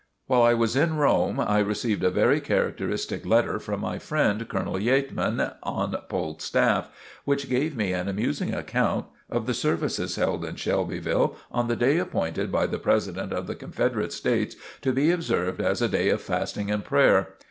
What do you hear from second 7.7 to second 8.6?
me an amusing